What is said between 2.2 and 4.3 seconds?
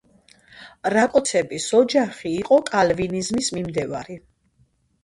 იყო კალვინიზმის მიმდევარი.